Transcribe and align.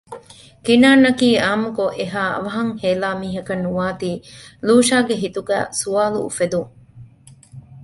ކިނާންއަކީ 0.65 1.29
އާންމުކޮށް 1.43 1.95
އެހާ 1.99 2.21
އަވަހަށް 2.35 2.73
ހޭލާ 2.81 3.09
މީހަކަށް 3.21 3.63
ނުވާތީ 3.65 4.11
ލޫޝާގެ 4.67 5.15
ހިތުގައި 5.23 5.67
ސުވާލު 5.79 6.17
އުފެދުން 6.25 6.69